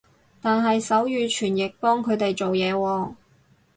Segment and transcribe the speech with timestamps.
[0.41, 3.15] 但係手語傳譯幫佢哋做嘢喎